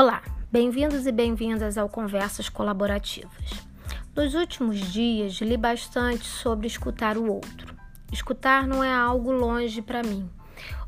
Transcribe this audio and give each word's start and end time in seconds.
Olá, 0.00 0.22
bem-vindos 0.48 1.08
e 1.08 1.10
bem-vindas 1.10 1.76
ao 1.76 1.88
Conversas 1.88 2.48
Colaborativas. 2.48 3.66
Nos 4.14 4.32
últimos 4.32 4.78
dias, 4.92 5.40
li 5.40 5.56
bastante 5.56 6.24
sobre 6.24 6.68
escutar 6.68 7.18
o 7.18 7.28
outro. 7.28 7.74
Escutar 8.12 8.64
não 8.64 8.84
é 8.84 8.94
algo 8.94 9.32
longe 9.32 9.82
para 9.82 10.04
mim. 10.04 10.30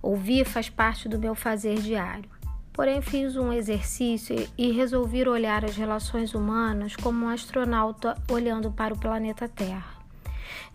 Ouvir 0.00 0.44
faz 0.44 0.70
parte 0.70 1.08
do 1.08 1.18
meu 1.18 1.34
fazer 1.34 1.80
diário. 1.80 2.30
Porém, 2.72 3.02
fiz 3.02 3.34
um 3.34 3.52
exercício 3.52 4.48
e 4.56 4.70
resolvi 4.70 5.28
olhar 5.28 5.64
as 5.64 5.74
relações 5.74 6.32
humanas 6.32 6.94
como 6.94 7.26
um 7.26 7.30
astronauta 7.30 8.14
olhando 8.30 8.70
para 8.70 8.94
o 8.94 8.98
planeta 9.00 9.48
Terra. 9.48 9.92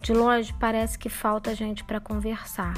De 0.01 0.11
longe 0.11 0.53
parece 0.59 0.99
que 0.99 1.07
falta 1.07 1.55
gente 1.55 1.85
para 1.85 2.01
conversar, 2.01 2.73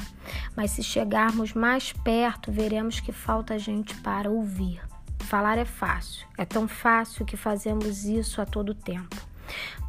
mas 0.54 0.70
se 0.70 0.84
chegarmos 0.84 1.52
mais 1.52 1.92
perto, 1.92 2.52
veremos 2.52 3.00
que 3.00 3.10
falta 3.10 3.58
gente 3.58 3.96
para 3.96 4.30
ouvir. 4.30 4.87
Falar 5.28 5.58
é 5.58 5.66
fácil, 5.66 6.26
é 6.38 6.46
tão 6.46 6.66
fácil 6.66 7.26
que 7.26 7.36
fazemos 7.36 8.06
isso 8.06 8.40
a 8.40 8.46
todo 8.46 8.74
tempo. 8.74 9.14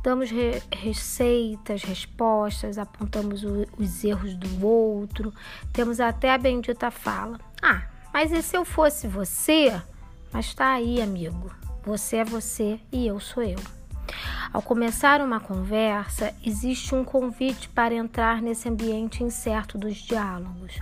Damos 0.03 0.29
re 0.29 0.61
receitas, 0.69 1.81
respostas, 1.81 2.77
apontamos 2.77 3.45
os 3.77 4.03
erros 4.03 4.35
do 4.35 4.67
outro, 4.67 5.33
temos 5.71 6.01
até 6.01 6.33
a 6.33 6.37
bendita 6.37 6.91
fala: 6.91 7.39
Ah, 7.61 7.83
mas 8.13 8.33
e 8.33 8.41
se 8.41 8.57
eu 8.57 8.65
fosse 8.65 9.07
você? 9.07 9.81
Mas 10.33 10.53
tá 10.53 10.73
aí, 10.73 11.01
amigo. 11.01 11.49
Você 11.85 12.17
é 12.17 12.25
você 12.25 12.77
e 12.91 13.07
eu 13.07 13.17
sou 13.21 13.41
eu. 13.41 13.59
Ao 14.51 14.61
começar 14.61 15.21
uma 15.21 15.39
conversa, 15.39 16.35
existe 16.45 16.93
um 16.93 17.05
convite 17.05 17.69
para 17.69 17.95
entrar 17.95 18.41
nesse 18.41 18.67
ambiente 18.67 19.23
incerto 19.23 19.77
dos 19.77 19.95
diálogos. 19.95 20.81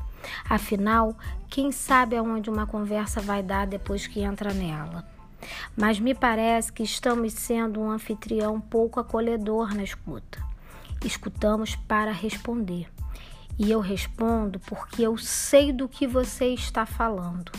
Afinal, 0.50 1.16
quem 1.50 1.72
sabe 1.72 2.16
aonde 2.16 2.50
uma 2.50 2.68
conversa 2.68 3.22
vai 3.22 3.42
dar 3.44 3.68
depois 3.68 4.08
que 4.08 4.22
entra 4.22 4.54
nela? 4.54 5.06
Mas 5.76 6.00
me 6.00 6.14
parece 6.14 6.72
que 6.72 6.84
estamos 6.84 7.34
sendo 7.34 7.80
um 7.80 7.90
anfitrião 7.90 8.60
pouco 8.60 9.00
acolhedor 9.00 9.74
na 9.74 9.84
escuta. 9.84 10.44
Escutamos 11.04 11.76
para 11.76 12.12
responder. 12.12 12.90
E 13.60 13.72
eu 13.72 13.80
respondo 13.80 14.60
porque 14.60 15.04
eu 15.04 15.18
sei 15.18 15.72
do 15.72 15.88
que 15.88 16.06
você 16.06 16.54
está 16.54 16.86
falando. 16.86 17.52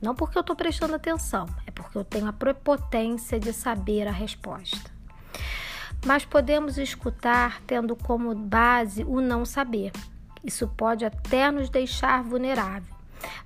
Não 0.00 0.14
porque 0.14 0.36
eu 0.36 0.40
estou 0.40 0.56
prestando 0.56 0.94
atenção, 0.94 1.46
é 1.66 1.70
porque 1.70 1.96
eu 1.96 2.04
tenho 2.04 2.26
a 2.26 2.32
prepotência 2.32 3.38
de 3.38 3.52
saber 3.52 4.06
a 4.06 4.12
resposta. 4.12 4.90
Mas 6.04 6.24
podemos 6.24 6.76
escutar 6.76 7.62
tendo 7.62 7.96
como 7.96 8.34
base 8.34 9.02
o 9.04 9.20
não 9.20 9.44
saber. 9.44 9.92
Isso 10.44 10.68
pode 10.68 11.04
até 11.04 11.50
nos 11.50 11.70
deixar 11.70 12.22
vulnerável. 12.22 12.94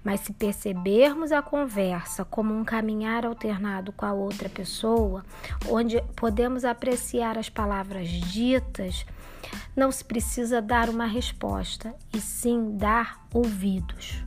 Mas 0.03 0.21
se 0.21 0.33
percebermos 0.33 1.31
a 1.31 1.41
conversa 1.41 2.25
como 2.25 2.53
um 2.53 2.65
caminhar 2.65 3.25
alternado 3.25 3.93
com 3.93 4.05
a 4.05 4.13
outra 4.13 4.49
pessoa, 4.49 5.25
onde 5.69 6.03
podemos 6.17 6.65
apreciar 6.65 7.39
as 7.39 7.49
palavras 7.49 8.09
ditas, 8.09 9.07
não 9.77 9.93
se 9.93 10.05
precisa 10.05 10.61
dar 10.61 10.89
uma 10.89 11.07
resposta, 11.07 11.95
e 12.13 12.21
sim 12.21 12.77
dar 12.77 13.25
ouvidos. 13.33 14.25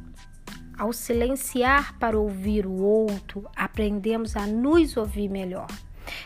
Ao 0.77 0.93
silenciar 0.93 1.97
para 1.99 2.17
ouvir 2.17 2.65
o 2.65 2.81
outro, 2.81 3.47
aprendemos 3.55 4.35
a 4.35 4.47
nos 4.47 4.95
ouvir 4.95 5.29
melhor. 5.29 5.67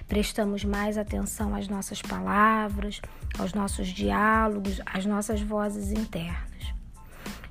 Prestamos 0.07 0.63
mais 0.63 0.97
atenção 0.97 1.55
às 1.55 1.67
nossas 1.67 2.01
palavras, 2.01 3.01
aos 3.37 3.53
nossos 3.53 3.87
diálogos, 3.87 4.81
às 4.85 5.05
nossas 5.05 5.41
vozes 5.41 5.91
internas. 5.91 6.73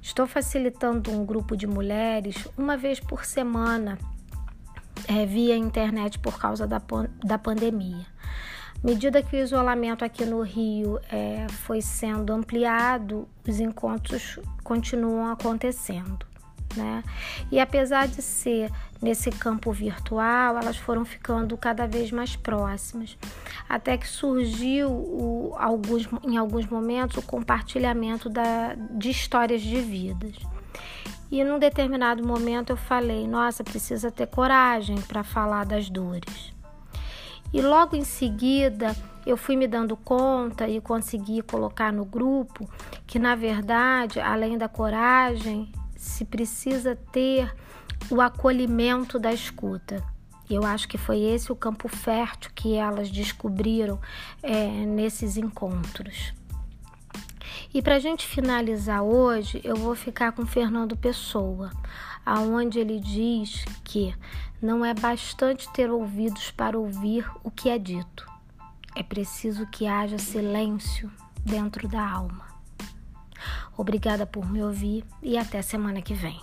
Estou 0.01 0.27
facilitando 0.27 1.11
um 1.11 1.25
grupo 1.25 1.57
de 1.57 1.67
mulheres 1.67 2.49
uma 2.57 2.77
vez 2.77 3.01
por 3.01 3.25
semana 3.25 3.99
é, 5.09 5.25
via 5.27 5.57
internet 5.57 6.19
por 6.19 6.39
causa 6.39 6.67
da, 6.67 6.81
da 7.25 7.39
pandemia. 7.39 8.07
À 8.83 8.87
medida 8.87 9.23
que 9.23 9.35
o 9.35 9.39
isolamento 9.39 10.05
aqui 10.05 10.27
no 10.27 10.43
Rio 10.43 11.01
é, 11.11 11.47
foi 11.49 11.81
sendo 11.81 12.33
ampliado, 12.33 13.27
os 13.49 13.59
encontros 13.59 14.39
continuam 14.63 15.33
acontecendo 15.33 16.34
né? 16.77 17.03
E 17.51 17.59
apesar 17.59 18.09
de 18.09 18.23
ser 18.23 18.71
nesse 19.01 19.31
campo 19.31 19.73
virtual, 19.73 20.57
elas 20.57 20.77
foram 20.77 21.05
ficando 21.05 21.57
cada 21.57 21.87
vez 21.87 22.11
mais 22.11 22.37
próximas, 22.37 23.19
até 23.69 23.97
que 23.97 24.09
surgiu 24.09 24.89
o, 24.91 25.55
alguns, 25.59 26.09
em 26.23 26.37
alguns 26.37 26.67
momentos 26.67 27.17
o 27.19 27.23
compartilhamento 27.23 28.29
da, 28.29 28.75
de 28.91 29.11
histórias 29.11 29.61
de 29.61 29.81
vidas. 29.81 30.37
E 31.31 31.43
num 31.43 31.59
determinado 31.59 32.27
momento 32.27 32.71
eu 32.71 32.77
falei: 32.77 33.27
nossa, 33.27 33.65
precisa 33.65 34.11
ter 34.11 34.27
coragem 34.27 35.01
para 35.03 35.25
falar 35.25 35.65
das 35.65 35.91
dores. 35.91 36.55
E 37.53 37.61
logo 37.61 37.95
em 37.95 38.05
seguida 38.05 38.95
eu 39.27 39.37
fui 39.37 39.57
me 39.57 39.67
dando 39.67 39.97
conta 39.97 40.69
e 40.69 40.81
consegui 40.81 41.41
colocar 41.43 41.93
no 41.93 42.05
grupo 42.05 42.69
que, 43.07 43.19
na 43.19 43.35
verdade, 43.35 44.21
além 44.21 44.59
da 44.59 44.69
coragem, 44.69 45.73
se 46.05 46.25
precisa 46.25 46.95
ter 46.95 47.55
o 48.11 48.21
acolhimento 48.21 49.19
da 49.19 49.33
escuta. 49.33 50.05
Eu 50.49 50.65
acho 50.65 50.87
que 50.87 50.99
foi 50.99 51.21
esse 51.21 51.51
o 51.51 51.57
campo 51.57 51.89
fértil 51.89 52.51
que 52.55 52.75
elas 52.75 53.11
descobriram 53.11 53.99
é, 54.43 54.67
nesses 54.85 55.37
encontros. 55.37 56.35
E 57.73 57.81
para 57.81 57.97
a 57.97 57.99
gente 57.99 58.27
finalizar 58.27 59.03
hoje, 59.03 59.61
eu 59.65 59.75
vou 59.75 59.95
ficar 59.95 60.33
com 60.33 60.45
Fernando 60.45 60.97
Pessoa, 60.97 61.71
aonde 62.25 62.79
ele 62.79 63.01
diz 63.01 63.65
que 63.83 64.15
não 64.61 64.85
é 64.85 64.93
bastante 64.93 65.73
ter 65.73 65.91
ouvidos 65.91 66.51
para 66.51 66.79
ouvir 66.79 67.29
o 67.43 67.51
que 67.51 67.71
é 67.71 67.79
dito. 67.79 68.27
É 68.95 69.03
preciso 69.03 69.67
que 69.67 69.87
haja 69.87 70.19
silêncio 70.19 71.11
dentro 71.45 71.89
da 71.89 72.07
alma. 72.07 72.54
Obrigada 73.77 74.27
por 74.27 74.51
me 74.51 74.63
ouvir 74.63 75.05
e 75.23 75.37
até 75.37 75.63
semana 75.63 76.01
que 76.01 76.15
vem. 76.15 76.41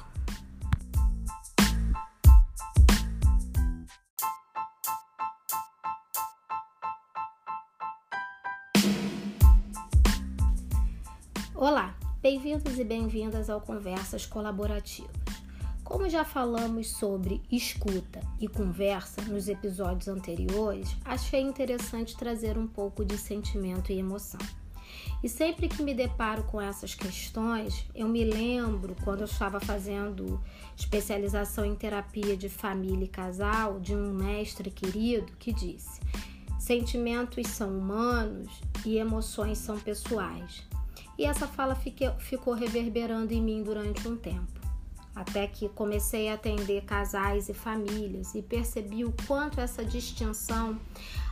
Olá, 11.55 11.95
bem-vindos 12.21 12.79
e 12.79 12.83
bem-vindas 12.83 13.49
ao 13.49 13.61
Conversas 13.61 14.25
Colaborativas. 14.25 15.11
Como 15.83 16.09
já 16.09 16.23
falamos 16.23 16.89
sobre 16.89 17.41
escuta 17.51 18.19
e 18.39 18.47
conversa 18.47 19.21
nos 19.23 19.47
episódios 19.47 20.07
anteriores, 20.07 20.95
achei 21.05 21.41
interessante 21.41 22.17
trazer 22.17 22.57
um 22.57 22.65
pouco 22.65 23.05
de 23.05 23.17
sentimento 23.17 23.91
e 23.91 23.99
emoção. 23.99 24.39
E 25.23 25.29
sempre 25.29 25.67
que 25.67 25.83
me 25.83 25.93
deparo 25.93 26.43
com 26.43 26.59
essas 26.59 26.95
questões, 26.95 27.85
eu 27.93 28.07
me 28.07 28.23
lembro 28.23 28.95
quando 29.03 29.21
eu 29.21 29.25
estava 29.25 29.59
fazendo 29.59 30.41
especialização 30.75 31.63
em 31.63 31.75
terapia 31.75 32.35
de 32.35 32.49
família 32.49 33.05
e 33.05 33.07
casal 33.07 33.79
de 33.79 33.95
um 33.95 34.13
mestre 34.13 34.71
querido 34.71 35.31
que 35.37 35.53
disse: 35.53 35.99
sentimentos 36.59 37.47
são 37.47 37.77
humanos 37.77 38.49
e 38.85 38.97
emoções 38.97 39.57
são 39.57 39.79
pessoais. 39.79 40.63
E 41.17 41.25
essa 41.25 41.45
fala 41.47 41.75
ficou 41.75 42.53
reverberando 42.53 43.33
em 43.33 43.41
mim 43.41 43.61
durante 43.61 44.07
um 44.07 44.15
tempo. 44.15 44.59
Até 45.13 45.45
que 45.45 45.67
comecei 45.69 46.29
a 46.29 46.35
atender 46.35 46.83
casais 46.83 47.49
e 47.49 47.53
famílias 47.53 48.33
e 48.33 48.41
percebi 48.41 49.03
o 49.03 49.13
quanto 49.27 49.59
essa 49.59 49.83
distinção 49.83 50.79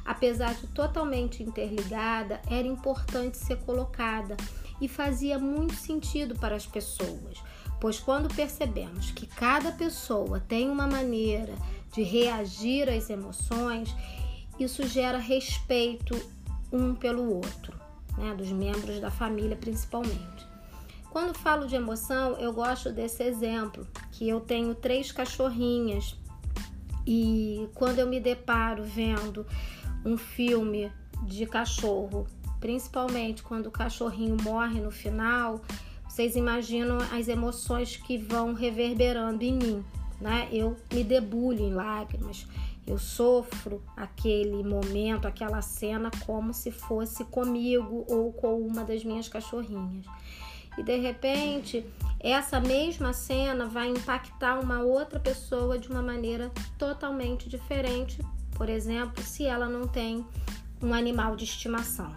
apesar 0.09 0.55
de 0.55 0.65
totalmente 0.65 1.43
interligada, 1.43 2.41
era 2.49 2.67
importante 2.67 3.37
ser 3.37 3.57
colocada 3.57 4.35
e 4.81 4.87
fazia 4.87 5.37
muito 5.37 5.75
sentido 5.75 6.33
para 6.33 6.55
as 6.55 6.65
pessoas, 6.65 7.37
pois 7.79 7.99
quando 7.99 8.33
percebemos 8.33 9.11
que 9.11 9.27
cada 9.27 9.71
pessoa 9.71 10.39
tem 10.39 10.67
uma 10.67 10.87
maneira 10.87 11.53
de 11.93 12.01
reagir 12.01 12.89
às 12.89 13.07
emoções, 13.11 13.95
isso 14.59 14.87
gera 14.87 15.19
respeito 15.19 16.19
um 16.73 16.95
pelo 16.95 17.31
outro, 17.31 17.79
né, 18.17 18.33
dos 18.33 18.51
membros 18.51 18.99
da 18.99 19.11
família 19.11 19.55
principalmente. 19.55 20.47
Quando 21.11 21.37
falo 21.37 21.67
de 21.67 21.75
emoção, 21.75 22.31
eu 22.39 22.51
gosto 22.51 22.91
desse 22.91 23.21
exemplo, 23.21 23.87
que 24.13 24.27
eu 24.27 24.39
tenho 24.39 24.73
três 24.73 25.11
cachorrinhas 25.11 26.15
e 27.05 27.69
quando 27.75 27.99
eu 27.99 28.07
me 28.07 28.19
deparo 28.19 28.83
vendo 28.83 29.45
um 30.05 30.17
filme 30.17 30.91
de 31.23 31.45
cachorro, 31.45 32.27
principalmente 32.59 33.43
quando 33.43 33.67
o 33.67 33.71
cachorrinho 33.71 34.37
morre 34.41 34.79
no 34.79 34.91
final, 34.91 35.61
vocês 36.07 36.35
imaginam 36.35 36.97
as 37.13 37.27
emoções 37.27 37.95
que 37.95 38.17
vão 38.17 38.53
reverberando 38.53 39.43
em 39.43 39.53
mim, 39.53 39.85
né? 40.19 40.47
Eu 40.51 40.75
me 40.91 41.03
debulho 41.03 41.59
em 41.59 41.73
lágrimas, 41.73 42.47
eu 42.85 42.97
sofro 42.97 43.83
aquele 43.95 44.63
momento, 44.63 45.27
aquela 45.27 45.61
cena 45.61 46.09
como 46.25 46.53
se 46.53 46.71
fosse 46.71 47.23
comigo 47.25 48.05
ou 48.09 48.33
com 48.33 48.59
uma 48.59 48.83
das 48.83 49.03
minhas 49.03 49.29
cachorrinhas. 49.29 50.05
e 50.77 50.83
de 50.83 50.97
repente 50.97 51.85
essa 52.19 52.59
mesma 52.59 53.13
cena 53.13 53.65
vai 53.65 53.89
impactar 53.89 54.59
uma 54.59 54.81
outra 54.81 55.19
pessoa 55.19 55.77
de 55.77 55.87
uma 55.89 56.01
maneira 56.01 56.51
totalmente 56.77 57.47
diferente, 57.47 58.19
por 58.59 58.67
exemplo, 58.67 59.23
se 59.23 59.45
ela 59.45 59.69
não 59.69 59.87
tem 59.87 60.25
um 60.83 60.93
animal 60.93 61.37
de 61.37 61.45
estimação. 61.45 62.13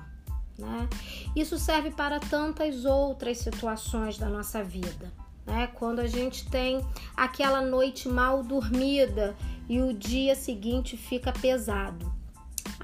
Né? 0.58 0.88
Isso 1.36 1.56
serve 1.56 1.92
para 1.92 2.18
tantas 2.18 2.84
outras 2.84 3.38
situações 3.38 4.18
da 4.18 4.28
nossa 4.28 4.60
vida. 4.60 5.12
Né? 5.46 5.68
Quando 5.68 6.00
a 6.00 6.08
gente 6.08 6.50
tem 6.50 6.84
aquela 7.16 7.60
noite 7.60 8.08
mal 8.08 8.42
dormida 8.42 9.36
e 9.68 9.80
o 9.80 9.94
dia 9.94 10.34
seguinte 10.34 10.96
fica 10.96 11.32
pesado. 11.32 12.12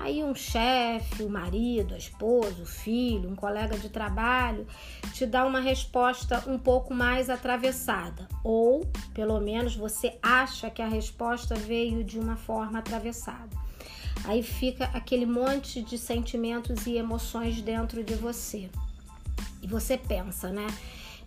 Aí 0.00 0.22
um 0.22 0.32
chefe, 0.32 1.24
o 1.24 1.28
marido, 1.28 1.92
a 1.92 1.98
esposa, 1.98 2.62
o 2.62 2.66
filho, 2.66 3.28
um 3.28 3.34
colega 3.34 3.76
de 3.76 3.88
trabalho 3.88 4.64
te 5.12 5.26
dá 5.26 5.44
uma 5.44 5.58
resposta 5.58 6.44
um 6.46 6.56
pouco 6.56 6.94
mais 6.94 7.28
atravessada, 7.28 8.28
ou 8.44 8.86
pelo 9.12 9.40
menos 9.40 9.74
você 9.74 10.16
acha 10.22 10.70
que 10.70 10.80
a 10.80 10.86
resposta 10.86 11.56
veio 11.56 12.04
de 12.04 12.18
uma 12.18 12.36
forma 12.36 12.78
atravessada. 12.78 13.50
Aí 14.24 14.42
fica 14.42 14.84
aquele 14.94 15.26
monte 15.26 15.82
de 15.82 15.98
sentimentos 15.98 16.86
e 16.86 16.96
emoções 16.96 17.60
dentro 17.60 18.04
de 18.04 18.14
você. 18.14 18.70
E 19.60 19.66
você 19.66 19.98
pensa, 19.98 20.50
né? 20.50 20.66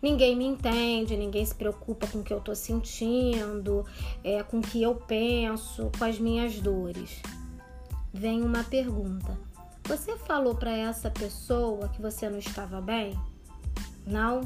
Ninguém 0.01 0.35
me 0.35 0.45
entende, 0.45 1.15
ninguém 1.18 1.45
se 1.45 1.53
preocupa 1.53 2.07
com 2.07 2.19
o 2.19 2.23
que 2.23 2.33
eu 2.33 2.39
tô 2.39 2.56
sentindo, 2.56 3.85
é, 4.23 4.41
com 4.44 4.59
o 4.59 4.62
que 4.62 4.81
eu 4.81 4.95
penso, 4.95 5.91
com 5.97 6.06
as 6.06 6.18
minhas 6.18 6.59
dores. 6.59 7.21
Vem 8.13 8.41
uma 8.41 8.63
pergunta: 8.63 9.37
Você 9.85 10.17
falou 10.17 10.53
para 10.53 10.71
essa 10.71 11.09
pessoa 11.09 11.87
que 11.89 12.01
você 12.01 12.29
não 12.29 12.39
estava 12.39 12.81
bem? 12.81 13.17
Não? 14.05 14.41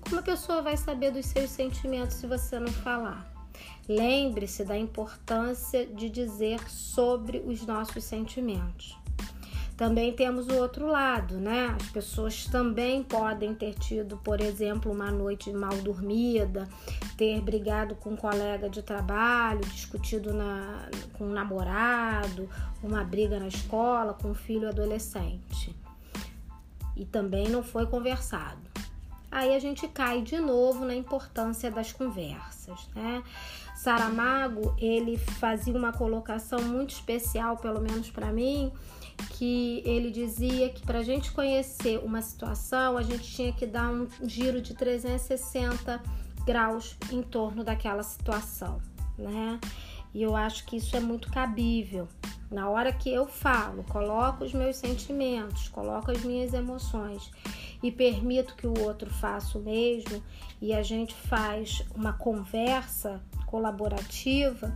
Como 0.00 0.20
a 0.20 0.22
pessoa 0.22 0.62
vai 0.62 0.76
saber 0.76 1.10
dos 1.10 1.26
seus 1.26 1.50
sentimentos 1.50 2.16
se 2.16 2.26
você 2.26 2.58
não 2.58 2.72
falar? 2.72 3.30
Lembre-se 3.88 4.64
da 4.64 4.78
importância 4.78 5.84
de 5.86 6.08
dizer 6.08 6.60
sobre 6.68 7.38
os 7.44 7.66
nossos 7.66 8.04
sentimentos. 8.04 8.96
Também 9.76 10.12
temos 10.12 10.46
o 10.46 10.56
outro 10.56 10.86
lado, 10.86 11.38
né? 11.38 11.74
As 11.80 11.88
pessoas 11.88 12.44
também 12.44 13.02
podem 13.02 13.54
ter 13.54 13.74
tido, 13.74 14.18
por 14.18 14.40
exemplo, 14.40 14.92
uma 14.92 15.10
noite 15.10 15.50
mal 15.52 15.74
dormida, 15.78 16.68
ter 17.20 17.38
brigado 17.42 17.94
com 17.96 18.12
um 18.12 18.16
colega 18.16 18.70
de 18.70 18.80
trabalho, 18.80 19.60
discutido 19.60 20.32
na, 20.32 20.88
com 21.18 21.24
um 21.24 21.28
namorado, 21.28 22.48
uma 22.82 23.04
briga 23.04 23.38
na 23.38 23.46
escola 23.46 24.14
com 24.14 24.28
um 24.28 24.34
filho 24.34 24.66
adolescente. 24.66 25.76
E 26.96 27.04
também 27.04 27.46
não 27.50 27.62
foi 27.62 27.84
conversado. 27.84 28.62
Aí 29.30 29.54
a 29.54 29.58
gente 29.58 29.86
cai 29.86 30.22
de 30.22 30.40
novo 30.40 30.86
na 30.86 30.94
importância 30.94 31.70
das 31.70 31.92
conversas, 31.92 32.88
né? 32.94 33.22
Saramago, 33.76 34.74
ele 34.78 35.18
fazia 35.18 35.76
uma 35.76 35.92
colocação 35.92 36.62
muito 36.62 36.94
especial, 36.94 37.58
pelo 37.58 37.82
menos 37.82 38.10
para 38.10 38.32
mim, 38.32 38.72
que 39.32 39.82
ele 39.84 40.10
dizia 40.10 40.70
que 40.70 40.80
para 40.86 41.00
a 41.00 41.02
gente 41.02 41.32
conhecer 41.32 41.98
uma 42.02 42.22
situação, 42.22 42.96
a 42.96 43.02
gente 43.02 43.30
tinha 43.30 43.52
que 43.52 43.66
dar 43.66 43.90
um 43.90 44.08
giro 44.22 44.62
de 44.62 44.72
360 44.72 46.00
graus 46.44 46.96
em 47.10 47.22
torno 47.22 47.64
daquela 47.64 48.02
situação, 48.02 48.80
né? 49.18 49.58
E 50.12 50.22
eu 50.22 50.34
acho 50.34 50.66
que 50.66 50.76
isso 50.76 50.96
é 50.96 51.00
muito 51.00 51.30
cabível. 51.30 52.08
Na 52.50 52.68
hora 52.68 52.92
que 52.92 53.08
eu 53.12 53.26
falo, 53.26 53.84
coloco 53.84 54.44
os 54.44 54.52
meus 54.52 54.76
sentimentos, 54.76 55.68
coloco 55.68 56.10
as 56.10 56.22
minhas 56.24 56.52
emoções 56.52 57.30
e 57.80 57.92
permito 57.92 58.56
que 58.56 58.66
o 58.66 58.80
outro 58.80 59.08
faça 59.08 59.56
o 59.56 59.62
mesmo 59.62 60.20
e 60.60 60.72
a 60.72 60.82
gente 60.82 61.14
faz 61.14 61.84
uma 61.94 62.12
conversa 62.12 63.22
colaborativa, 63.46 64.74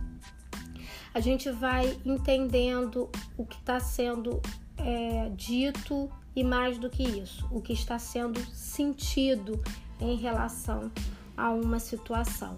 a 1.13 1.19
gente 1.19 1.51
vai 1.51 1.97
entendendo 2.05 3.09
o 3.37 3.45
que 3.45 3.57
está 3.57 3.79
sendo 3.79 4.41
é, 4.77 5.29
dito 5.35 6.09
e 6.35 6.43
mais 6.43 6.77
do 6.77 6.89
que 6.89 7.03
isso, 7.03 7.47
o 7.51 7.61
que 7.61 7.73
está 7.73 7.99
sendo 7.99 8.39
sentido 8.53 9.61
em 9.99 10.15
relação 10.15 10.91
a 11.37 11.51
uma 11.51 11.79
situação. 11.79 12.57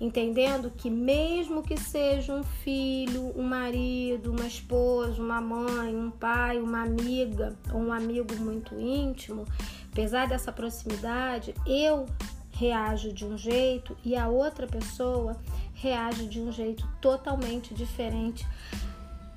Entendendo 0.00 0.70
que, 0.70 0.90
mesmo 0.90 1.62
que 1.62 1.76
seja 1.76 2.34
um 2.34 2.42
filho, 2.42 3.32
um 3.36 3.42
marido, 3.42 4.32
uma 4.32 4.46
esposa, 4.46 5.22
uma 5.22 5.40
mãe, 5.40 5.94
um 5.94 6.10
pai, 6.10 6.58
uma 6.58 6.82
amiga 6.82 7.56
ou 7.72 7.80
um 7.80 7.92
amigo 7.92 8.34
muito 8.36 8.78
íntimo, 8.78 9.46
apesar 9.92 10.26
dessa 10.26 10.50
proximidade, 10.50 11.54
eu 11.66 12.06
reajo 12.50 13.12
de 13.12 13.24
um 13.24 13.38
jeito 13.38 13.96
e 14.04 14.16
a 14.16 14.28
outra 14.28 14.66
pessoa 14.66 15.36
reage 15.74 16.26
de 16.26 16.40
um 16.40 16.50
jeito 16.50 16.88
totalmente 17.00 17.74
diferente 17.74 18.46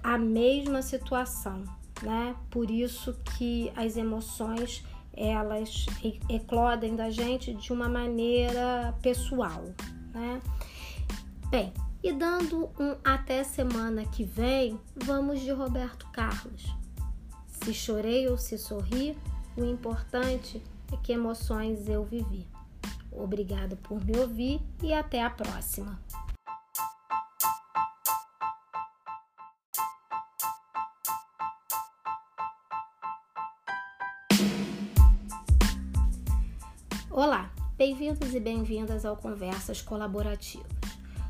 à 0.04 0.18
mesma 0.18 0.82
situação, 0.82 1.64
né? 2.02 2.36
Por 2.50 2.72
isso 2.72 3.14
que 3.38 3.72
as 3.76 3.98
emoções 3.98 4.84
elas 5.18 5.88
eclodem 6.30 6.96
da 6.96 7.10
gente 7.10 7.54
de 7.54 7.74
uma 7.74 7.90
maneira 7.90 8.96
pessoal, 9.02 9.64
né? 10.14 10.40
Bem, 11.50 11.74
e 12.04 12.14
dando 12.14 12.70
um 12.80 12.96
até 13.04 13.44
semana 13.44 14.06
que 14.06 14.24
vem, 14.24 14.80
vamos 14.96 15.42
de 15.42 15.52
Roberto 15.52 16.08
Carlos. 16.12 16.74
Se 17.48 17.74
chorei 17.74 18.28
ou 18.30 18.38
se 18.38 18.58
sorri, 18.58 19.18
o 19.58 19.66
importante 19.66 20.62
é 20.94 20.98
que 20.98 21.12
emoções 21.12 21.90
eu 21.90 22.06
vivi. 22.06 22.48
Obrigada 23.12 23.76
por 23.76 24.04
me 24.06 24.18
ouvir 24.18 24.62
e 24.84 24.94
até 24.94 25.24
a 25.24 25.30
próxima. 25.30 26.00
Bem-vindos 37.88 38.36
e 38.36 38.40
bem-vindas 38.42 39.06
ao 39.06 39.16
Conversas 39.16 39.82
Colaborativas. 39.82 40.68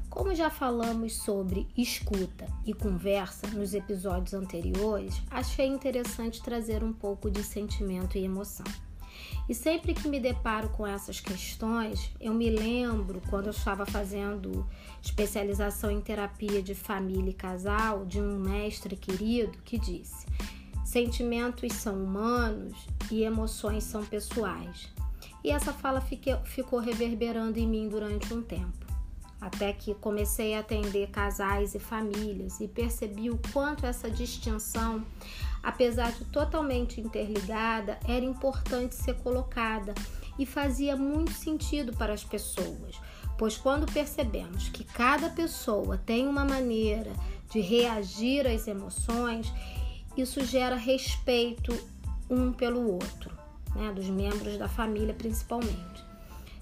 Como 0.09 0.33
já 0.33 0.50
falamos 0.50 1.15
sobre 1.18 1.68
escuta 1.77 2.48
e 2.65 2.74
conversa 2.74 3.45
nos 3.50 3.75
episódios 3.75 4.33
anteriores, 4.33 5.21
achei 5.30 5.68
interessante 5.68 6.42
trazer 6.42 6.83
um 6.83 6.92
pouco 6.92 7.30
de 7.30 7.44
sentimento 7.44 8.18
e 8.18 8.24
emoção. 8.24 8.65
E 9.48 9.54
sempre 9.54 9.94
que 9.94 10.09
me 10.09 10.19
deparo 10.19 10.69
com 10.69 10.88
essas 10.88 11.19
questões, 11.19 12.09
eu 12.19 12.33
me 12.33 12.49
lembro 12.49 13.21
quando 13.30 13.45
eu 13.45 13.52
estava 13.52 13.85
fazendo 13.85 14.68
especialização 14.99 15.92
em 15.92 16.02
terapia 16.02 16.64
de 16.64 16.73
família 16.73 17.30
e 17.30 17.35
casal 17.35 18.04
de 18.04 18.19
um 18.19 18.40
mestre 18.40 18.95
querido 18.95 19.59
que 19.64 19.78
disse: 19.78 20.26
sentimentos 20.83 21.71
são 21.73 22.04
humanos 22.04 22.73
e 23.11 23.21
emoções 23.21 23.83
são 23.83 24.04
pessoais. 24.04 24.97
E 25.44 25.52
essa 25.52 25.72
fala 25.72 26.02
ficou 26.02 26.80
reverberando 26.80 27.60
em 27.60 27.68
mim 27.68 27.88
durante 27.88 28.34
um 28.34 28.42
tempo. 28.42 28.86
Até 29.40 29.72
que 29.72 29.94
comecei 29.94 30.56
a 30.56 30.62
atender 30.62 31.10
casais 31.10 31.76
e 31.76 31.80
famílias 31.80 32.60
e 32.60 32.68
percebi 32.68 33.30
o 33.30 33.40
quanto 33.54 33.86
essa 33.86 34.10
distinção, 34.10 35.06
apesar 35.62 36.12
de 36.12 36.26
totalmente 36.26 37.00
interligada, 37.00 38.00
era 38.08 38.26
importante 38.26 38.96
ser 38.96 39.14
colocada 39.18 39.94
e 40.40 40.46
fazia 40.46 40.96
muito 40.96 41.32
sentido 41.34 41.94
para 41.94 42.14
as 42.14 42.24
pessoas, 42.24 43.00
pois 43.38 43.58
quando 43.58 43.92
percebemos 43.92 44.70
que 44.70 44.84
cada 44.84 45.30
pessoa 45.30 45.98
tem 45.98 46.28
uma 46.28 46.44
maneira 46.44 47.12
de 47.50 47.60
reagir 47.60 48.48
às 48.48 48.68
emoções, 48.68 49.52
isso 50.16 50.44
gera 50.44 50.76
respeito 50.76 51.78
um 52.30 52.52
pelo 52.52 52.92
outro, 52.92 53.37
né, 53.78 53.94
dos 53.94 54.10
membros 54.10 54.57
da 54.57 54.68
família 54.68 55.14
principalmente. 55.14 56.06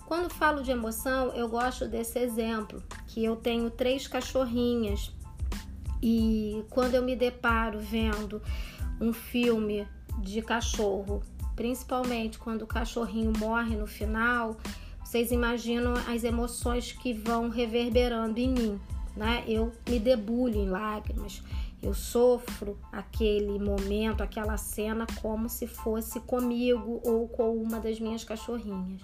Quando 0.05 0.29
falo 0.29 0.61
de 0.61 0.69
emoção, 0.69 1.29
eu 1.29 1.49
gosto 1.49 1.87
desse 1.87 2.19
exemplo, 2.19 2.83
que 3.07 3.23
eu 3.23 3.35
tenho 3.35 3.71
três 3.71 4.07
cachorrinhas 4.07 5.11
e 6.01 6.63
quando 6.69 6.93
eu 6.93 7.01
me 7.01 7.15
deparo 7.15 7.79
vendo 7.79 8.39
um 9.01 9.11
filme 9.11 9.87
de 10.19 10.41
cachorro, 10.41 11.23
principalmente 11.55 12.37
quando 12.37 12.61
o 12.61 12.67
cachorrinho 12.67 13.33
morre 13.35 13.75
no 13.75 13.87
final, 13.87 14.57
vocês 15.03 15.31
imaginam 15.31 15.93
as 16.07 16.23
emoções 16.23 16.91
que 16.91 17.13
vão 17.13 17.49
reverberando 17.49 18.39
em 18.39 18.49
mim, 18.49 18.79
né? 19.15 19.43
Eu 19.47 19.71
me 19.89 19.97
debulho 19.97 20.55
em 20.55 20.69
lágrimas, 20.69 21.41
eu 21.85 21.93
sofro 21.93 22.77
aquele 22.91 23.59
momento, 23.59 24.21
aquela 24.21 24.57
cena 24.57 25.05
como 25.21 25.47
se 25.47 25.67
fosse 25.67 26.19
comigo 26.21 27.01
ou 27.05 27.27
com 27.27 27.55
uma 27.55 27.79
das 27.79 27.99
minhas 27.99 28.23
cachorrinhas 28.23 29.01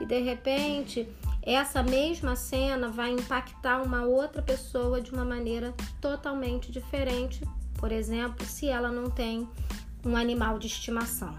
e 0.00 0.06
de 0.06 0.20
repente 0.20 1.08
essa 1.42 1.82
mesma 1.82 2.34
cena 2.34 2.88
vai 2.88 3.12
impactar 3.12 3.82
uma 3.82 4.02
outra 4.02 4.42
pessoa 4.42 5.00
de 5.00 5.12
uma 5.12 5.24
maneira 5.24 5.72
totalmente 6.00 6.70
diferente, 6.70 7.40
por 7.78 7.92
exemplo, 7.92 8.44
se 8.44 8.68
ela 8.68 8.90
não 8.90 9.10
tem 9.10 9.48
um 10.04 10.16
animal 10.16 10.58
de 10.58 10.66
estimação. 10.66 11.34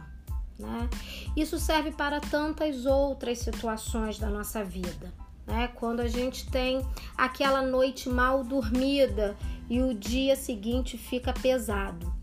Né? 0.57 0.89
Isso 1.35 1.59
serve 1.59 1.91
para 1.91 2.19
tantas 2.21 2.85
outras 2.85 3.39
situações 3.39 4.17
da 4.19 4.29
nossa 4.29 4.63
vida. 4.63 5.13
Né? 5.45 5.69
Quando 5.75 5.99
a 5.99 6.07
gente 6.07 6.49
tem 6.49 6.85
aquela 7.17 7.61
noite 7.61 8.09
mal 8.09 8.43
dormida 8.43 9.35
e 9.69 9.81
o 9.81 9.93
dia 9.93 10.35
seguinte 10.35 10.97
fica 10.97 11.33
pesado. 11.33 12.13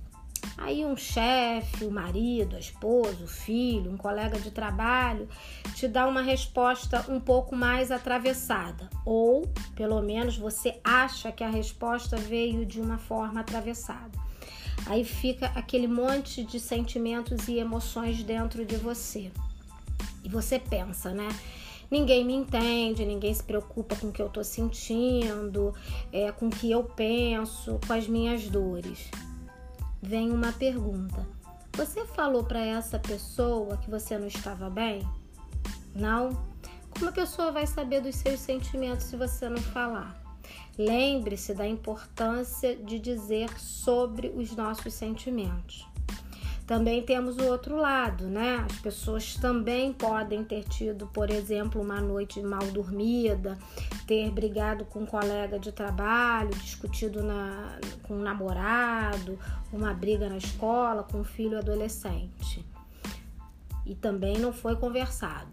Aí 0.57 0.85
um 0.85 0.97
chefe, 0.97 1.85
o 1.85 1.91
marido, 1.91 2.55
a 2.55 2.59
esposa, 2.59 3.25
o 3.25 3.27
filho, 3.27 3.91
um 3.91 3.97
colega 3.97 4.39
de 4.39 4.51
trabalho 4.51 5.27
te 5.75 5.89
dá 5.89 6.07
uma 6.07 6.21
resposta 6.21 7.07
um 7.09 7.19
pouco 7.19 7.57
mais 7.57 7.91
atravessada, 7.91 8.89
ou 9.05 9.51
pelo 9.75 10.03
menos 10.03 10.37
você 10.37 10.79
acha 10.85 11.33
que 11.33 11.43
a 11.43 11.49
resposta 11.49 12.17
veio 12.17 12.67
de 12.67 12.81
uma 12.81 12.99
forma 12.99 13.41
atravessada. 13.41 14.19
Aí 14.87 15.05
fica 15.05 15.47
aquele 15.55 15.87
monte 15.87 16.45
de 16.45 16.61
sentimentos 16.61 17.49
e 17.49 17.59
emoções 17.59 18.23
dentro 18.23 18.65
de 18.65 18.77
você. 18.77 19.31
E 20.23 20.29
você 20.29 20.59
pensa, 20.59 21.13
né? 21.13 21.29
Ninguém 21.91 22.25
me 22.25 22.35
entende, 22.35 23.05
ninguém 23.05 23.35
se 23.35 23.43
preocupa 23.43 23.97
com 23.97 24.09
o 24.09 24.13
que 24.13 24.23
eu 24.23 24.29
tô 24.29 24.45
sentindo, 24.45 25.75
é, 26.13 26.31
com 26.31 26.47
o 26.47 26.51
que 26.51 26.71
eu 26.71 26.85
penso, 26.85 27.81
com 27.85 27.93
as 27.93 28.07
minhas 28.07 28.49
dores. 28.49 29.11
Vem 30.01 30.31
uma 30.31 30.53
pergunta: 30.53 31.27
Você 31.77 32.07
falou 32.07 32.45
para 32.45 32.61
essa 32.61 32.99
pessoa 32.99 33.77
que 33.79 33.91
você 33.91 34.17
não 34.17 34.29
estava 34.29 34.71
bem? 34.71 35.03
Não? 35.93 36.49
Como 36.91 37.11
a 37.11 37.13
pessoa 37.13 37.51
vai 37.51 37.67
saber 37.67 38.01
dos 38.01 38.15
seus 38.15 38.39
sentimentos 38.39 39.07
se 39.07 39.17
você 39.17 39.49
não 39.49 39.59
falar? 39.59 40.21
Lembre-se 40.79 41.55
da 41.55 41.67
importância 41.67 42.77
de 42.77 42.99
dizer 42.99 43.59
sobre 43.59 44.29
os 44.29 44.55
nossos 44.55 44.95
sentimentos. 44.95 45.90
Também 46.71 47.03
temos 47.03 47.37
o 47.37 47.47
outro 47.47 47.75
lado, 47.75 48.29
né? 48.29 48.65
As 48.65 48.79
pessoas 48.79 49.35
também 49.35 49.93
podem 49.93 50.45
ter 50.45 50.63
tido, 50.63 51.05
por 51.09 51.29
exemplo, 51.29 51.83
uma 51.83 52.01
noite 52.01 52.41
mal 52.41 52.63
dormida, 52.71 53.59
ter 54.07 54.31
brigado 54.31 54.85
com 54.85 55.01
um 55.01 55.05
colega 55.05 55.59
de 55.59 55.73
trabalho, 55.73 56.51
discutido 56.51 57.25
na, 57.25 57.77
com 58.05 58.15
um 58.15 58.21
namorado, 58.21 59.37
uma 59.73 59.93
briga 59.93 60.29
na 60.29 60.37
escola 60.37 61.03
com 61.03 61.19
um 61.19 61.25
filho 61.25 61.59
adolescente. 61.59 62.65
E 63.85 63.97
também 63.97 64.39
não 64.39 64.53
foi 64.53 64.77
conversado. 64.77 65.51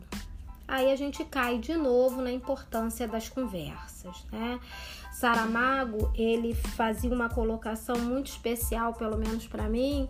Aí 0.68 0.92
a 0.92 0.96
gente 0.96 1.26
cai 1.26 1.58
de 1.58 1.74
novo 1.76 2.22
na 2.22 2.32
importância 2.32 3.08
das 3.08 3.28
conversas, 3.28 4.24
né? 4.32 4.60
Saramago, 5.12 6.12
ele 6.14 6.54
fazia 6.54 7.12
uma 7.12 7.28
colocação 7.28 7.98
muito 7.98 8.28
especial, 8.28 8.94
pelo 8.94 9.18
menos 9.18 9.48
para 9.48 9.68
mim, 9.68 10.08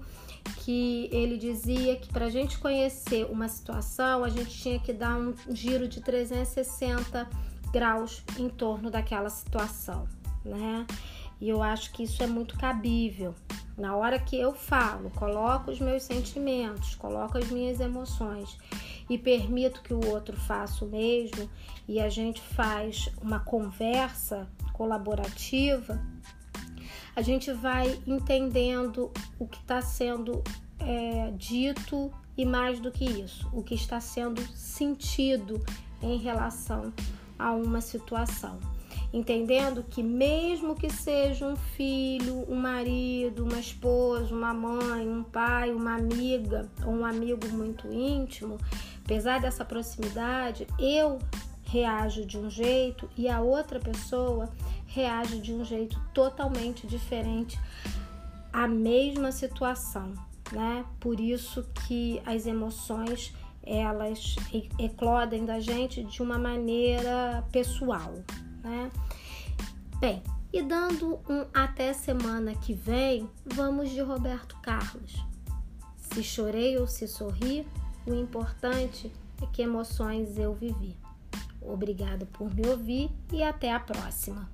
que 0.63 1.09
ele 1.11 1.37
dizia 1.37 1.95
que 1.95 2.11
para 2.11 2.25
a 2.25 2.29
gente 2.29 2.57
conhecer 2.57 3.25
uma 3.29 3.47
situação, 3.47 4.23
a 4.23 4.29
gente 4.29 4.49
tinha 4.49 4.79
que 4.79 4.93
dar 4.93 5.17
um 5.17 5.33
giro 5.49 5.87
de 5.87 6.01
360 6.01 7.27
graus 7.71 8.23
em 8.37 8.49
torno 8.49 8.89
daquela 8.89 9.29
situação, 9.29 10.07
né? 10.43 10.85
E 11.39 11.49
eu 11.49 11.61
acho 11.61 11.91
que 11.91 12.03
isso 12.03 12.23
é 12.23 12.27
muito 12.27 12.57
cabível. 12.57 13.35
Na 13.77 13.95
hora 13.95 14.17
que 14.17 14.35
eu 14.35 14.53
falo, 14.53 15.11
coloco 15.11 15.69
os 15.69 15.79
meus 15.79 16.01
sentimentos, 16.01 16.95
coloco 16.95 17.37
as 17.37 17.47
minhas 17.51 17.79
emoções 17.79 18.57
e 19.07 19.17
permito 19.17 19.83
que 19.83 19.93
o 19.93 20.03
outro 20.07 20.35
faça 20.35 20.83
o 20.83 20.87
mesmo 20.87 21.47
e 21.87 21.99
a 21.99 22.09
gente 22.09 22.41
faz 22.41 23.09
uma 23.21 23.39
conversa 23.39 24.47
colaborativa, 24.73 26.01
a 27.17 27.21
gente 27.23 27.51
vai 27.51 27.99
entendendo 28.05 29.11
o 29.39 29.47
que 29.47 29.57
está 29.57 29.81
sendo 29.81 30.43
é, 30.79 31.33
dito 31.35 32.11
e 32.37 32.45
mais 32.45 32.79
do 32.79 32.91
que 32.91 33.05
isso, 33.05 33.49
o 33.51 33.63
que 33.63 33.73
está 33.73 33.99
sendo 33.99 34.39
sentido 34.55 35.59
em 35.99 36.19
relação 36.19 36.93
a 37.39 37.53
uma 37.53 37.81
situação. 37.81 38.59
Entendendo 39.11 39.83
que, 39.89 40.03
mesmo 40.03 40.75
que 40.75 40.91
seja 40.91 41.47
um 41.47 41.55
filho, 41.55 42.45
um 42.47 42.55
marido, 42.55 43.45
uma 43.45 43.59
esposa, 43.59 44.35
uma 44.35 44.53
mãe, 44.53 45.09
um 45.09 45.23
pai, 45.23 45.71
uma 45.71 45.95
amiga 45.95 46.69
ou 46.85 46.93
um 46.93 47.03
amigo 47.03 47.47
muito 47.47 47.91
íntimo, 47.91 48.59
apesar 49.03 49.41
dessa 49.41 49.65
proximidade, 49.65 50.67
eu 50.77 51.17
reajo 51.63 52.27
de 52.27 52.37
um 52.37 52.47
jeito 52.47 53.09
e 53.17 53.27
a 53.27 53.41
outra 53.41 53.79
pessoa 53.79 54.49
reage 54.87 55.39
de 55.39 55.53
um 55.53 55.63
jeito 55.63 55.99
totalmente 56.13 56.87
diferente 56.87 57.59
à 58.51 58.67
mesma 58.67 59.31
situação, 59.31 60.13
né? 60.51 60.85
Por 60.99 61.19
isso 61.19 61.63
que 61.87 62.21
as 62.25 62.45
emoções 62.45 63.33
elas 63.63 64.37
eclodem 64.79 65.45
da 65.45 65.59
gente 65.59 66.03
de 66.03 66.21
uma 66.21 66.37
maneira 66.37 67.45
pessoal, 67.51 68.13
né? 68.63 68.89
Bem, 69.99 70.23
e 70.53 70.61
dando 70.61 71.19
um 71.29 71.45
até 71.53 71.91
semana 71.91 72.55
que 72.55 72.73
vem, 72.73 73.29
vamos 73.45 73.89
de 73.89 73.99
Roberto 73.99 74.55
Carlos. 74.61 75.23
Se 75.97 76.23
chorei 76.23 76.77
ou 76.77 76.87
se 76.87 77.07
sorri, 77.07 77.67
o 78.05 78.13
importante 78.13 79.11
é 79.41 79.45
que 79.47 79.61
emoções 79.61 80.37
eu 80.37 80.53
vivi. 80.53 80.95
Obrigada 81.61 82.25
por 82.25 82.53
me 82.53 82.65
ouvir 82.67 83.11
e 83.31 83.43
até 83.43 83.73
a 83.73 83.79
próxima. 83.79 84.49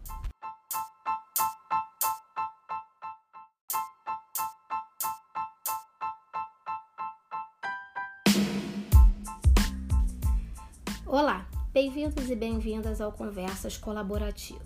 Bem-vindos 12.04 12.30
e 12.30 12.36
bem-vindas 12.36 13.00
ao 13.00 13.14
Conversas 13.14 13.78
Colaborativas. 13.78 14.62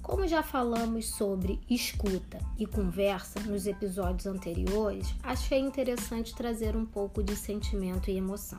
Como 0.00 0.28
já 0.28 0.40
falamos 0.40 1.08
sobre 1.08 1.58
escuta 1.68 2.38
e 2.56 2.64
conversa 2.64 3.40
nos 3.40 3.66
episódios 3.66 4.24
anteriores, 4.24 5.12
achei 5.20 5.58
interessante 5.58 6.32
trazer 6.32 6.76
um 6.76 6.86
pouco 6.86 7.24
de 7.24 7.34
sentimento 7.34 8.08
e 8.08 8.16
emoção. 8.16 8.58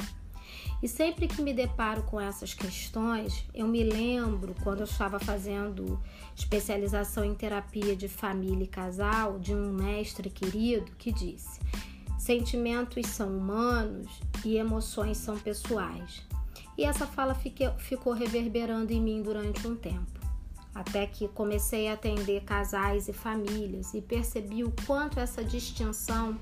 E 0.83 0.89
sempre 0.89 1.25
que 1.25 1.41
me 1.41 1.53
deparo 1.53 2.03
com 2.03 2.19
essas 2.19 2.53
questões, 2.53 3.45
eu 3.53 3.65
me 3.65 3.81
lembro 3.81 4.53
quando 4.61 4.81
eu 4.81 4.85
estava 4.85 5.17
fazendo 5.17 5.97
especialização 6.35 7.23
em 7.23 7.33
terapia 7.33 7.95
de 7.95 8.09
família 8.09 8.65
e 8.65 8.67
casal 8.67 9.39
de 9.39 9.55
um 9.55 9.71
mestre 9.71 10.29
querido 10.29 10.91
que 10.97 11.13
disse: 11.13 11.61
sentimentos 12.19 13.07
são 13.07 13.37
humanos 13.37 14.11
e 14.43 14.57
emoções 14.57 15.15
são 15.15 15.39
pessoais. 15.39 16.29
E 16.81 16.83
essa 16.83 17.05
fala 17.05 17.35
ficou 17.77 18.11
reverberando 18.11 18.91
em 18.91 18.99
mim 18.99 19.21
durante 19.21 19.67
um 19.67 19.75
tempo, 19.75 20.19
até 20.73 21.05
que 21.05 21.27
comecei 21.27 21.87
a 21.87 21.93
atender 21.93 22.41
casais 22.41 23.07
e 23.07 23.13
famílias 23.13 23.93
e 23.93 24.01
percebi 24.01 24.63
o 24.63 24.73
quanto 24.87 25.19
essa 25.19 25.43
distinção, 25.43 26.39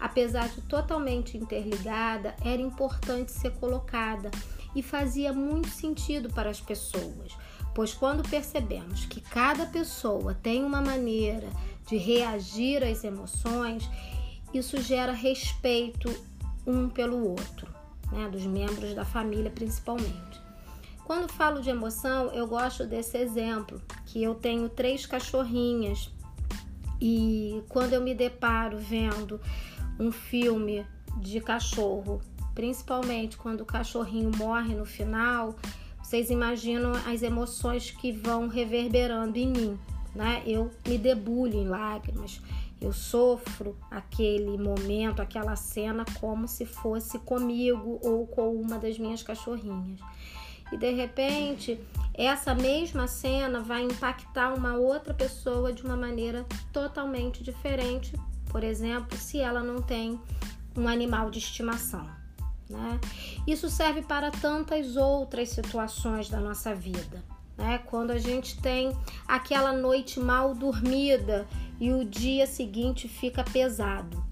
apesar 0.00 0.48
de 0.48 0.62
totalmente 0.62 1.36
interligada, 1.36 2.34
era 2.42 2.62
importante 2.62 3.30
ser 3.30 3.50
colocada 3.56 4.30
e 4.74 4.82
fazia 4.82 5.34
muito 5.34 5.68
sentido 5.68 6.32
para 6.32 6.48
as 6.48 6.62
pessoas, 6.62 7.36
pois 7.74 7.92
quando 7.92 8.26
percebemos 8.26 9.04
que 9.04 9.20
cada 9.20 9.66
pessoa 9.66 10.32
tem 10.32 10.64
uma 10.64 10.80
maneira 10.80 11.50
de 11.86 11.98
reagir 11.98 12.82
às 12.82 13.04
emoções, 13.04 13.86
isso 14.54 14.80
gera 14.80 15.12
respeito 15.12 16.08
um 16.66 16.88
pelo 16.88 17.28
outro 17.28 17.73
né, 18.12 18.28
dos 18.28 18.44
membros 18.46 18.94
da 18.94 19.04
família 19.04 19.50
principalmente. 19.50 20.42
Quando 21.04 21.30
falo 21.30 21.60
de 21.60 21.68
emoção, 21.68 22.28
eu 22.32 22.46
gosto 22.46 22.86
desse 22.86 23.18
exemplo, 23.18 23.80
que 24.06 24.22
eu 24.22 24.34
tenho 24.34 24.68
três 24.68 25.04
cachorrinhas 25.04 26.10
e 27.00 27.62
quando 27.68 27.92
eu 27.92 28.00
me 28.00 28.14
deparo 28.14 28.78
vendo 28.78 29.38
um 30.00 30.10
filme 30.10 30.86
de 31.18 31.40
cachorro, 31.40 32.22
principalmente 32.54 33.36
quando 33.36 33.60
o 33.60 33.66
cachorrinho 33.66 34.30
morre 34.34 34.74
no 34.74 34.86
final, 34.86 35.54
vocês 36.02 36.30
imaginam 36.30 36.92
as 37.06 37.22
emoções 37.22 37.90
que 37.90 38.12
vão 38.12 38.48
reverberando 38.48 39.38
em 39.38 39.48
mim, 39.48 39.78
né? 40.14 40.42
Eu 40.46 40.70
me 40.86 40.96
debulho 40.96 41.54
em 41.54 41.66
lágrimas, 41.66 42.40
eu 42.80 42.92
sofro 42.92 43.76
aquele 43.90 44.58
momento, 44.58 45.22
aquela 45.22 45.56
cena 45.56 46.04
como 46.20 46.46
se 46.46 46.66
fosse 46.66 47.18
comigo 47.20 47.98
ou 48.02 48.26
com 48.26 48.54
uma 48.54 48.78
das 48.78 48.98
minhas 48.98 49.22
cachorrinhas. 49.22 50.00
E 50.72 50.76
de 50.76 50.90
repente, 50.90 51.80
essa 52.12 52.54
mesma 52.54 53.06
cena 53.06 53.60
vai 53.60 53.82
impactar 53.82 54.54
uma 54.54 54.74
outra 54.74 55.14
pessoa 55.14 55.72
de 55.72 55.82
uma 55.84 55.96
maneira 55.96 56.44
totalmente 56.72 57.42
diferente, 57.42 58.12
por 58.50 58.64
exemplo, 58.64 59.16
se 59.16 59.38
ela 59.38 59.62
não 59.62 59.80
tem 59.80 60.18
um 60.76 60.88
animal 60.88 61.30
de 61.30 61.38
estimação. 61.38 62.06
Né? 62.68 62.98
Isso 63.46 63.68
serve 63.68 64.02
para 64.02 64.30
tantas 64.30 64.96
outras 64.96 65.50
situações 65.50 66.28
da 66.28 66.40
nossa 66.40 66.74
vida. 66.74 67.22
Né? 67.56 67.78
Quando 67.86 68.10
a 68.10 68.18
gente 68.18 68.60
tem 68.60 68.96
aquela 69.26 69.72
noite 69.72 70.18
mal 70.18 70.54
dormida 70.54 71.46
e 71.80 71.92
o 71.92 72.04
dia 72.04 72.46
seguinte 72.46 73.08
fica 73.08 73.44
pesado. 73.44 74.24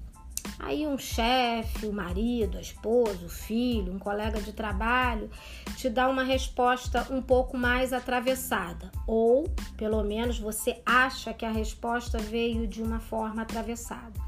Aí 0.59 0.87
um 0.87 0.97
chefe, 0.97 1.87
o 1.87 1.93
marido, 1.93 2.57
a 2.57 2.61
esposa, 2.61 3.27
o 3.27 3.29
filho, 3.29 3.93
um 3.93 3.99
colega 3.99 4.41
de 4.41 4.53
trabalho 4.53 5.29
te 5.77 5.91
dá 5.91 6.09
uma 6.09 6.23
resposta 6.23 7.09
um 7.11 7.21
pouco 7.21 7.57
mais 7.57 7.93
atravessada, 7.93 8.91
ou 9.05 9.49
pelo 9.77 10.05
menos 10.05 10.39
você 10.39 10.81
acha 10.87 11.35
que 11.35 11.45
a 11.45 11.51
resposta 11.51 12.19
veio 12.19 12.67
de 12.69 12.81
uma 12.81 13.01
forma 13.01 13.43
atravessada. 13.43 14.21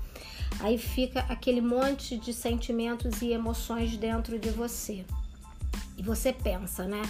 Aí 0.58 0.76
fica 0.76 1.20
aquele 1.28 1.60
monte 1.60 2.16
de 2.16 2.32
sentimentos 2.32 3.22
e 3.22 3.32
emoções 3.32 3.96
dentro 3.96 4.38
de 4.38 4.50
você. 4.50 5.04
E 5.96 6.02
você 6.02 6.32
pensa, 6.32 6.84
né? 6.86 7.02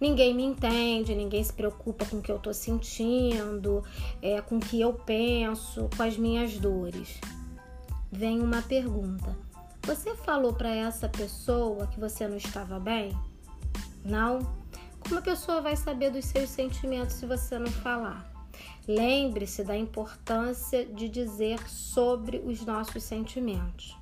Ninguém 0.00 0.32
me 0.32 0.42
entende, 0.42 1.14
ninguém 1.14 1.44
se 1.44 1.52
preocupa 1.52 2.06
com 2.06 2.16
o 2.16 2.22
que 2.22 2.32
eu 2.32 2.38
tô 2.38 2.54
sentindo, 2.54 3.84
é, 4.22 4.40
com 4.40 4.56
o 4.56 4.60
que 4.60 4.80
eu 4.80 4.94
penso, 4.94 5.90
com 5.94 6.02
as 6.02 6.16
minhas 6.16 6.58
dores. 6.58 7.20
Vem 8.10 8.40
uma 8.40 8.62
pergunta: 8.62 9.36
Você 9.82 10.16
falou 10.16 10.54
para 10.54 10.70
essa 10.70 11.06
pessoa 11.06 11.86
que 11.86 12.00
você 12.00 12.26
não 12.26 12.38
estava 12.38 12.80
bem? 12.80 13.14
Não? 14.02 14.38
Como 15.00 15.18
a 15.18 15.22
pessoa 15.22 15.60
vai 15.60 15.76
saber 15.76 16.10
dos 16.10 16.24
seus 16.24 16.48
sentimentos 16.48 17.16
se 17.16 17.26
você 17.26 17.58
não 17.58 17.70
falar? 17.70 18.30
Lembre-se 18.88 19.62
da 19.62 19.76
importância 19.76 20.86
de 20.86 21.08
dizer 21.10 21.68
sobre 21.68 22.38
os 22.38 22.64
nossos 22.64 23.02
sentimentos. 23.02 23.99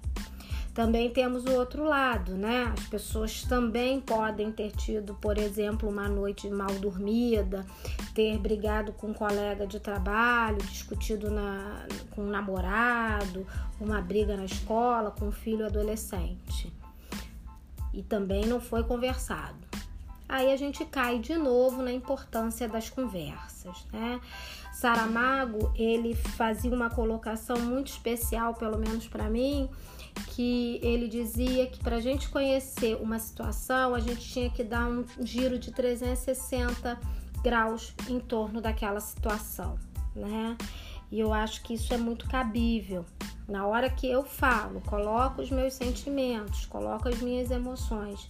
Também 0.78 1.10
temos 1.10 1.44
o 1.44 1.54
outro 1.54 1.82
lado, 1.82 2.36
né? 2.36 2.72
As 2.72 2.86
pessoas 2.86 3.42
também 3.42 4.00
podem 4.00 4.52
ter 4.52 4.70
tido, 4.70 5.12
por 5.12 5.36
exemplo, 5.36 5.88
uma 5.88 6.08
noite 6.08 6.48
mal 6.48 6.70
dormida, 6.78 7.66
ter 8.14 8.38
brigado 8.38 8.92
com 8.92 9.08
um 9.08 9.12
colega 9.12 9.66
de 9.66 9.80
trabalho, 9.80 10.58
discutido 10.58 11.32
na, 11.32 11.84
com 12.12 12.22
um 12.22 12.30
namorado, 12.30 13.44
uma 13.80 14.00
briga 14.00 14.36
na 14.36 14.44
escola 14.44 15.10
com 15.10 15.26
um 15.26 15.32
filho 15.32 15.66
adolescente. 15.66 16.72
E 17.92 18.00
também 18.00 18.46
não 18.46 18.60
foi 18.60 18.84
conversado. 18.84 19.67
Aí 20.28 20.52
a 20.52 20.56
gente 20.56 20.84
cai 20.84 21.18
de 21.18 21.36
novo 21.36 21.82
na 21.82 21.92
importância 21.92 22.68
das 22.68 22.90
conversas, 22.90 23.86
né? 23.92 24.20
Saramago, 24.72 25.72
ele 25.74 26.14
fazia 26.14 26.70
uma 26.72 26.90
colocação 26.90 27.58
muito 27.58 27.88
especial, 27.88 28.54
pelo 28.54 28.78
menos 28.78 29.08
para 29.08 29.28
mim, 29.28 29.68
que 30.28 30.78
ele 30.82 31.08
dizia 31.08 31.66
que 31.66 31.78
para 31.80 31.96
a 31.96 32.00
gente 32.00 32.28
conhecer 32.28 32.96
uma 33.00 33.18
situação, 33.18 33.94
a 33.94 34.00
gente 34.00 34.20
tinha 34.20 34.50
que 34.50 34.62
dar 34.62 34.86
um 34.86 35.04
giro 35.20 35.58
de 35.58 35.72
360 35.72 36.98
graus 37.42 37.94
em 38.08 38.20
torno 38.20 38.60
daquela 38.60 39.00
situação, 39.00 39.78
né? 40.14 40.56
E 41.10 41.18
eu 41.18 41.32
acho 41.32 41.62
que 41.62 41.74
isso 41.74 41.92
é 41.94 41.96
muito 41.96 42.28
cabível. 42.28 43.04
Na 43.48 43.66
hora 43.66 43.88
que 43.88 44.06
eu 44.06 44.22
falo, 44.22 44.82
coloco 44.82 45.40
os 45.40 45.50
meus 45.50 45.72
sentimentos, 45.72 46.66
coloco 46.66 47.08
as 47.08 47.18
minhas 47.20 47.50
emoções 47.50 48.28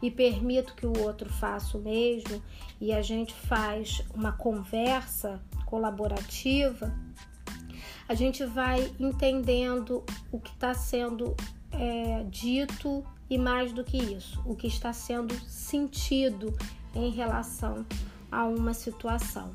e 0.00 0.12
permito 0.12 0.76
que 0.76 0.86
o 0.86 0.96
outro 1.02 1.28
faça 1.28 1.76
o 1.76 1.80
mesmo 1.80 2.40
e 2.80 2.92
a 2.92 3.02
gente 3.02 3.34
faz 3.34 4.00
uma 4.14 4.30
conversa 4.30 5.42
colaborativa, 5.66 6.94
a 8.08 8.14
gente 8.14 8.44
vai 8.44 8.92
entendendo 8.98 10.04
o 10.30 10.38
que 10.38 10.50
está 10.50 10.72
sendo 10.72 11.36
é, 11.72 12.24
dito 12.30 13.04
e 13.28 13.36
mais 13.36 13.72
do 13.72 13.82
que 13.82 13.96
isso, 13.96 14.40
o 14.46 14.54
que 14.54 14.68
está 14.68 14.92
sendo 14.92 15.34
sentido 15.48 16.56
em 16.94 17.10
relação 17.10 17.84
a 18.30 18.44
uma 18.44 18.72
situação. 18.72 19.50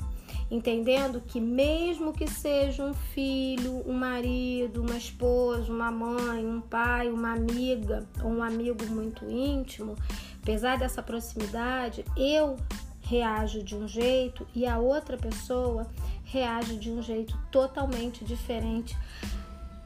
Entendendo 0.50 1.22
que, 1.22 1.42
mesmo 1.42 2.14
que 2.14 2.28
seja 2.28 2.84
um 2.84 2.94
filho, 2.94 3.82
um 3.88 3.94
marido, 3.94 4.82
uma 4.82 4.98
esposa, 4.98 5.72
uma 5.72 5.92
mãe, 5.92 6.46
um 6.46 6.62
pai, 6.62 7.10
uma 7.10 7.34
amiga 7.34 8.08
ou 8.24 8.30
um 8.30 8.44
amigo 8.44 8.86
muito 8.86 9.30
íntimo, 9.30 9.96
apesar 10.44 10.78
dessa 10.78 11.02
proximidade, 11.02 12.06
eu 12.16 12.58
reajo 13.02 13.64
de 13.64 13.76
um 13.76 13.88
jeito 13.88 14.46
e 14.54 14.66
a 14.66 14.78
outra 14.78 15.18
pessoa 15.18 15.88
reage 16.26 16.78
de 16.78 16.92
um 16.92 17.02
jeito 17.02 17.38
totalmente 17.52 18.24
diferente 18.24 18.98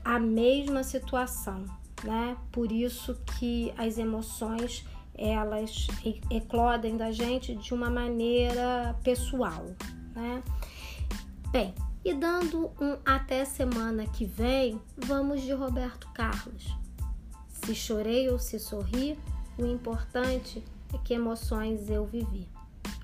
à 0.03 0.19
mesma 0.19 0.84
situação, 0.84 1.63
né? 2.03 2.36
Por 2.51 2.71
isso 2.71 3.15
que 3.38 3.73
as 3.77 3.97
emoções 3.97 4.86
elas 5.15 5.88
eclodem 6.31 6.95
da 6.95 7.12
gente 7.12 7.53
de 7.53 7.73
uma 7.73 7.89
maneira 7.89 8.95
pessoal, 9.03 9.65
né? 10.19 10.43
Bem, 11.51 11.73
e 12.03 12.13
dando 12.13 12.71
um 12.79 12.97
até 13.05 13.43
semana 13.45 14.05
que 14.05 14.25
vem, 14.25 14.79
vamos 14.97 15.41
de 15.41 15.51
Roberto 15.51 16.08
Carlos. 16.13 16.75
Se 17.51 17.73
chorei 17.73 18.29
ou 18.29 18.39
se 18.39 18.60
sorri, 18.60 19.17
o 19.58 19.65
importante 19.65 20.63
é 20.93 20.97
que 20.99 21.13
emoções 21.13 21.89
eu 21.89 22.05
vivi. 22.05 22.47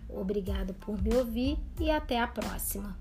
Obrigado 0.09 0.73
por 0.75 1.01
me 1.01 1.15
ouvir 1.15 1.57
e 1.79 1.91
até 1.91 2.19
a 2.19 2.27
próxima. 2.27 2.95